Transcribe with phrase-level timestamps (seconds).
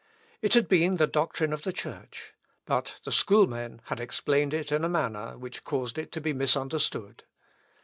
[0.41, 2.33] It had been the doctrine of the church.
[2.65, 7.23] But the schoolmen had explained it in a manner which caused it to be misunderstood.